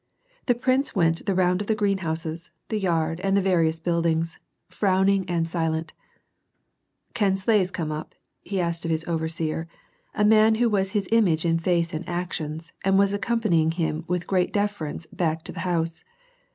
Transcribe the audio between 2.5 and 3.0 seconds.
the